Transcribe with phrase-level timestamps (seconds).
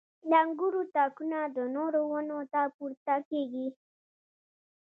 [0.29, 3.67] •د انګورو تاکونه د نورو ونو ته پورته کېږي.